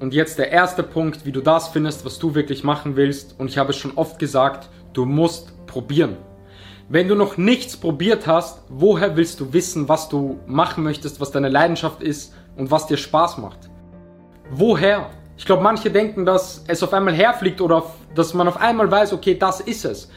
[0.00, 3.38] Und jetzt der erste Punkt, wie du das findest, was du wirklich machen willst.
[3.38, 6.16] Und ich habe es schon oft gesagt, du musst probieren.
[6.88, 11.30] Wenn du noch nichts probiert hast, woher willst du wissen, was du machen möchtest, was
[11.30, 13.68] deine Leidenschaft ist und was dir Spaß macht?
[14.50, 15.10] Woher?
[15.36, 19.12] Ich glaube, manche denken, dass es auf einmal herfliegt oder dass man auf einmal weiß,
[19.12, 20.10] okay, das ist es.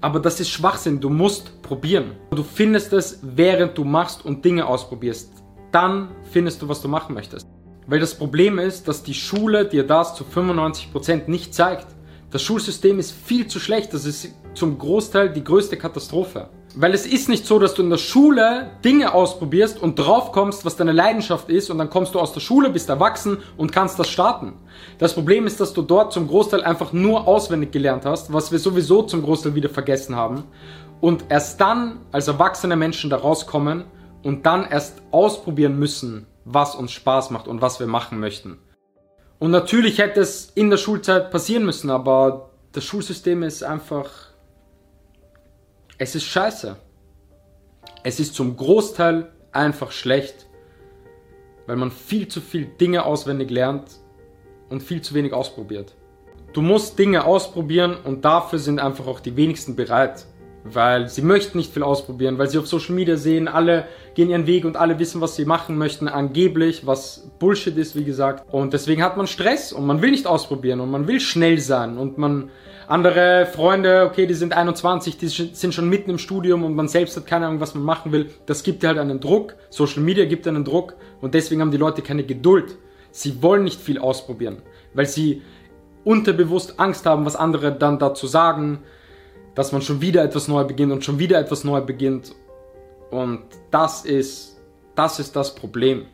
[0.00, 1.00] Aber das ist Schwachsinn.
[1.00, 2.12] Du musst probieren.
[2.30, 5.30] Du findest es, während du machst und Dinge ausprobierst.
[5.70, 7.46] Dann findest du, was du machen möchtest.
[7.86, 11.86] Weil das Problem ist, dass die Schule dir das zu 95% nicht zeigt.
[12.30, 13.92] Das Schulsystem ist viel zu schlecht.
[13.92, 16.48] Das ist zum Großteil die größte Katastrophe.
[16.74, 20.76] Weil es ist nicht so, dass du in der Schule Dinge ausprobierst und draufkommst, was
[20.76, 24.08] deine Leidenschaft ist und dann kommst du aus der Schule, bist erwachsen und kannst das
[24.08, 24.54] starten.
[24.96, 28.58] Das Problem ist, dass du dort zum Großteil einfach nur auswendig gelernt hast, was wir
[28.58, 30.44] sowieso zum Großteil wieder vergessen haben
[31.02, 33.84] und erst dann als erwachsene Menschen da rauskommen
[34.22, 38.58] und dann erst ausprobieren müssen, was uns Spaß macht und was wir machen möchten.
[39.38, 44.10] Und natürlich hätte es in der Schulzeit passieren müssen, aber das Schulsystem ist einfach...
[45.98, 46.76] Es ist scheiße.
[48.02, 50.46] Es ist zum Großteil einfach schlecht,
[51.66, 53.90] weil man viel zu viel Dinge auswendig lernt
[54.68, 55.94] und viel zu wenig ausprobiert.
[56.52, 60.26] Du musst Dinge ausprobieren und dafür sind einfach auch die wenigsten bereit
[60.64, 64.46] weil sie möchten nicht viel ausprobieren, weil sie auf Social Media sehen, alle gehen ihren
[64.46, 68.44] Weg und alle wissen, was sie machen möchten, angeblich, was Bullshit ist, wie gesagt.
[68.52, 71.98] Und deswegen hat man Stress und man will nicht ausprobieren und man will schnell sein
[71.98, 72.50] und man
[72.88, 77.16] andere Freunde, okay, die sind 21, die sind schon mitten im Studium und man selbst
[77.16, 78.28] hat keine Ahnung, was man machen will.
[78.46, 79.54] Das gibt dir halt einen Druck.
[79.70, 82.76] Social Media gibt einen Druck und deswegen haben die Leute keine Geduld.
[83.10, 84.62] Sie wollen nicht viel ausprobieren,
[84.94, 85.42] weil sie
[86.04, 88.80] unterbewusst Angst haben, was andere dann dazu sagen
[89.54, 92.34] dass man schon wieder etwas neu beginnt und schon wieder etwas neu beginnt.
[93.10, 94.60] Und das ist,
[94.94, 96.06] das ist das Problem.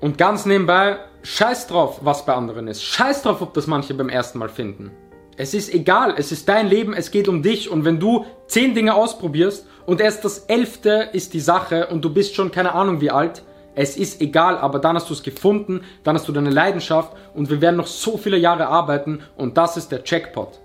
[0.00, 2.82] Und ganz nebenbei, scheiß drauf, was bei anderen ist.
[2.82, 4.92] Scheiß drauf, ob das manche beim ersten Mal finden.
[5.36, 7.70] Es ist egal, es ist dein Leben, es geht um dich.
[7.70, 12.12] Und wenn du zehn Dinge ausprobierst und erst das elfte ist die Sache und du
[12.12, 13.42] bist schon keine Ahnung wie alt,
[13.74, 17.50] es ist egal, aber dann hast du es gefunden, dann hast du deine Leidenschaft und
[17.50, 20.60] wir werden noch so viele Jahre arbeiten und das ist der Jackpot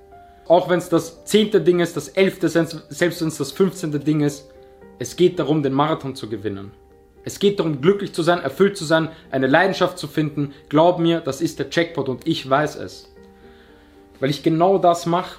[0.50, 4.22] auch wenn es das zehnte Ding ist, das elfte, selbst wenn es das fünfzehnte Ding
[4.22, 4.50] ist,
[4.98, 6.72] es geht darum, den Marathon zu gewinnen.
[7.24, 10.56] Es geht darum, glücklich zu sein, erfüllt zu sein, eine Leidenschaft zu finden.
[10.68, 13.14] Glaub mir, das ist der Jackpot und ich weiß es.
[14.20, 15.38] Weil ich genau das mache.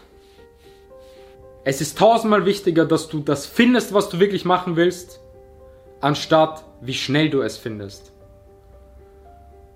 [1.65, 5.21] Es ist tausendmal wichtiger, dass du das findest, was du wirklich machen willst,
[6.01, 8.13] anstatt wie schnell du es findest.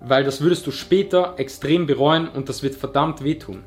[0.00, 3.64] Weil das würdest du später extrem bereuen und das wird verdammt wehtun.